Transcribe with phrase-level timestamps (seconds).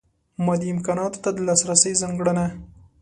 [0.45, 2.45] مادي امکاناتو ته د لاسرسۍ ځانګړنه.